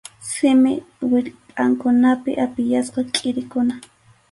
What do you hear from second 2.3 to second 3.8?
apiyasqa kʼirikuna.